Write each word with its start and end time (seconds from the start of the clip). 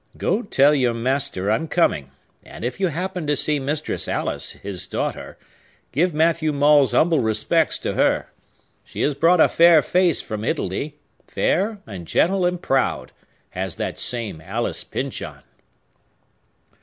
Go 0.17 0.41
tell 0.41 0.73
your 0.73 0.95
master 0.95 1.51
I'm 1.51 1.67
coming; 1.67 2.09
and 2.43 2.65
if 2.65 2.79
you 2.79 2.87
happen 2.87 3.27
to 3.27 3.35
see 3.35 3.59
Mistress 3.59 4.07
Alice, 4.07 4.53
his 4.53 4.87
daughter, 4.87 5.37
give 5.91 6.11
Matthew 6.11 6.51
Maule's 6.51 6.91
humble 6.91 7.19
respects 7.19 7.77
to 7.77 7.93
her. 7.93 8.31
She 8.83 9.01
has 9.01 9.13
brought 9.13 9.39
a 9.39 9.47
fair 9.47 9.83
face 9.83 10.19
from 10.19 10.43
Italy,—fair, 10.43 11.83
and 11.85 12.07
gentle, 12.07 12.47
and 12.47 12.59
proud,—has 12.59 13.75
that 13.75 13.99
same 13.99 14.41
Alice 14.41 14.83
Pyncheon!" 14.83 15.43